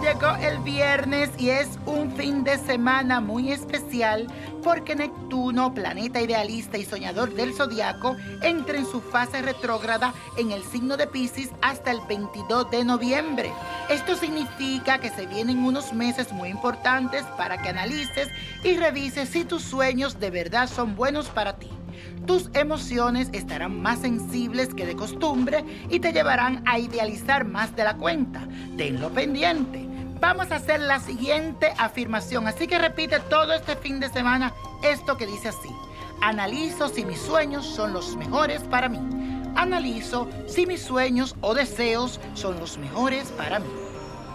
llegó 0.00 0.34
el 0.36 0.58
viernes 0.58 1.30
y 1.38 1.50
es 1.50 1.78
un 1.86 2.12
fin 2.12 2.44
de 2.44 2.58
semana 2.58 3.20
muy 3.20 3.52
especial 3.52 4.26
porque 4.62 4.94
Neptuno, 4.94 5.72
planeta 5.72 6.20
idealista 6.20 6.76
y 6.76 6.84
soñador 6.84 7.34
del 7.34 7.54
zodiaco, 7.54 8.16
entra 8.42 8.76
en 8.76 8.86
su 8.86 9.00
fase 9.00 9.40
retrógrada 9.42 10.12
en 10.36 10.50
el 10.52 10.62
signo 10.64 10.96
de 10.96 11.06
Pisces 11.06 11.50
hasta 11.62 11.90
el 11.90 12.00
22 12.08 12.70
de 12.70 12.84
noviembre. 12.84 13.52
Esto 13.88 14.16
significa 14.16 14.98
que 14.98 15.10
se 15.10 15.26
vienen 15.26 15.64
unos 15.64 15.92
meses 15.92 16.32
muy 16.32 16.48
importantes 16.50 17.22
para 17.38 17.60
que 17.62 17.70
analices 17.70 18.28
y 18.62 18.76
revises 18.76 19.28
si 19.30 19.44
tus 19.44 19.62
sueños 19.62 20.20
de 20.20 20.30
verdad 20.30 20.68
son 20.68 20.96
buenos 20.96 21.28
para 21.28 21.56
ti. 21.56 21.70
Tus 22.26 22.50
emociones 22.54 23.28
estarán 23.32 23.80
más 23.82 24.00
sensibles 24.00 24.74
que 24.74 24.86
de 24.86 24.96
costumbre 24.96 25.64
y 25.90 26.00
te 26.00 26.12
llevarán 26.12 26.62
a 26.66 26.78
idealizar 26.78 27.44
más 27.44 27.76
de 27.76 27.84
la 27.84 27.96
cuenta. 27.96 28.46
Tenlo 28.76 29.10
pendiente. 29.10 29.86
Vamos 30.20 30.50
a 30.50 30.56
hacer 30.56 30.80
la 30.80 31.00
siguiente 31.00 31.74
afirmación, 31.76 32.48
así 32.48 32.66
que 32.66 32.78
repite 32.78 33.20
todo 33.28 33.52
este 33.52 33.76
fin 33.76 34.00
de 34.00 34.08
semana 34.08 34.54
esto 34.82 35.18
que 35.18 35.26
dice 35.26 35.48
así. 35.48 35.68
Analizo 36.22 36.88
si 36.88 37.04
mis 37.04 37.20
sueños 37.20 37.66
son 37.66 37.92
los 37.92 38.16
mejores 38.16 38.62
para 38.62 38.88
mí. 38.88 38.98
Analizo 39.54 40.28
si 40.46 40.66
mis 40.66 40.82
sueños 40.82 41.36
o 41.42 41.54
deseos 41.54 42.20
son 42.32 42.58
los 42.58 42.78
mejores 42.78 43.28
para 43.32 43.58
mí. 43.58 43.68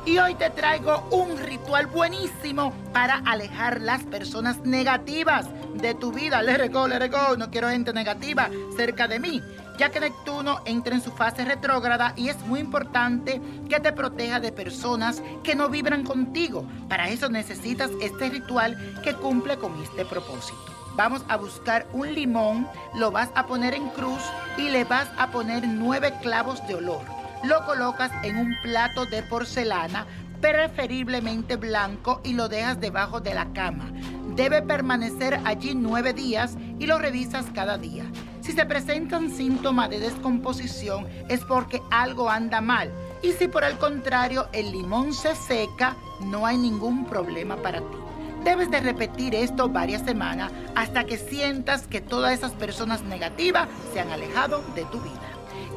Y 0.05 0.17
hoy 0.17 0.35
te 0.35 0.49
traigo 0.49 1.07
un 1.11 1.37
ritual 1.37 1.87
buenísimo 1.87 2.71
para 2.93 3.15
alejar 3.25 3.81
las 3.81 4.03
personas 4.03 4.59
negativas 4.59 5.47
de 5.75 5.93
tu 5.93 6.11
vida. 6.11 6.41
Let 6.41 6.71
go, 6.71 6.87
let 6.87 7.09
go. 7.09 7.37
No 7.37 7.49
quiero 7.49 7.69
gente 7.69 7.93
negativa 7.93 8.49
cerca 8.75 9.07
de 9.07 9.19
mí, 9.19 9.41
ya 9.77 9.89
que 9.89 9.99
Neptuno 9.99 10.59
entra 10.65 10.95
en 10.95 11.01
su 11.01 11.11
fase 11.11 11.45
retrógrada 11.45 12.13
y 12.15 12.29
es 12.29 12.39
muy 12.47 12.59
importante 12.59 13.41
que 13.69 13.79
te 13.79 13.91
proteja 13.91 14.39
de 14.39 14.51
personas 14.51 15.21
que 15.43 15.55
no 15.55 15.69
vibran 15.69 16.03
contigo. 16.03 16.65
Para 16.87 17.09
eso 17.09 17.29
necesitas 17.29 17.91
este 18.01 18.29
ritual 18.29 18.77
que 19.03 19.13
cumple 19.13 19.57
con 19.57 19.81
este 19.81 20.05
propósito. 20.05 20.57
Vamos 20.95 21.23
a 21.29 21.37
buscar 21.37 21.87
un 21.93 22.13
limón, 22.13 22.67
lo 22.95 23.11
vas 23.11 23.29
a 23.35 23.47
poner 23.47 23.73
en 23.73 23.87
cruz 23.89 24.21
y 24.57 24.69
le 24.69 24.83
vas 24.83 25.07
a 25.17 25.31
poner 25.31 25.65
nueve 25.67 26.13
clavos 26.21 26.65
de 26.67 26.75
olor 26.75 27.19
lo 27.43 27.65
colocas 27.65 28.11
en 28.23 28.37
un 28.37 28.55
plato 28.61 29.05
de 29.05 29.23
porcelana, 29.23 30.05
preferiblemente 30.41 31.55
blanco, 31.55 32.21
y 32.23 32.33
lo 32.33 32.49
dejas 32.49 32.79
debajo 32.79 33.19
de 33.19 33.33
la 33.33 33.51
cama. 33.53 33.91
Debe 34.35 34.61
permanecer 34.61 35.39
allí 35.45 35.75
nueve 35.75 36.13
días 36.13 36.57
y 36.79 36.85
lo 36.85 36.97
revisas 36.97 37.45
cada 37.53 37.77
día. 37.77 38.05
Si 38.41 38.53
se 38.53 38.65
presentan 38.65 39.29
síntomas 39.29 39.89
de 39.89 39.99
descomposición 39.99 41.07
es 41.27 41.41
porque 41.41 41.81
algo 41.91 42.29
anda 42.29 42.61
mal. 42.61 42.91
Y 43.21 43.33
si 43.33 43.47
por 43.47 43.63
el 43.63 43.77
contrario 43.77 44.47
el 44.53 44.71
limón 44.71 45.13
se 45.13 45.35
seca, 45.35 45.95
no 46.21 46.45
hay 46.45 46.57
ningún 46.57 47.05
problema 47.05 47.57
para 47.57 47.79
ti. 47.79 47.97
Debes 48.43 48.71
de 48.71 48.79
repetir 48.79 49.35
esto 49.35 49.67
varias 49.67 50.03
semanas 50.03 50.51
hasta 50.73 51.03
que 51.03 51.17
sientas 51.17 51.87
que 51.87 51.99
todas 51.99 52.33
esas 52.33 52.53
personas 52.53 53.03
negativas 53.03 53.67
se 53.93 53.99
han 53.99 54.11
alejado 54.11 54.63
de 54.75 54.85
tu 54.85 55.01
vida. 55.01 55.19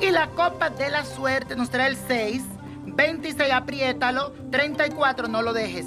Y 0.00 0.11
la 0.11 0.28
copa 0.28 0.70
de 0.70 0.89
la 0.89 1.05
suerte 1.05 1.56
nos 1.56 1.70
trae 1.70 1.89
el 1.89 1.97
6, 1.97 2.42
26, 2.86 3.53
apriétalo, 3.53 4.33
34, 4.50 5.28
no 5.28 5.42
lo 5.42 5.53
dejes. 5.53 5.86